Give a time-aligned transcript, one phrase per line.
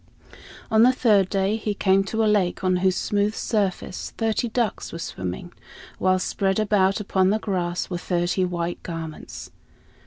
[0.71, 4.91] On the third day he came to a lake on whose smooth surface thirty ducks
[4.91, 5.51] were swimming,
[5.99, 9.51] while spread about upon the grass were thirty white garments.